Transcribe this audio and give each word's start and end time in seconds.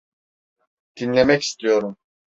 Dinlemek 0.99 1.41
istiyorum. 1.43 1.97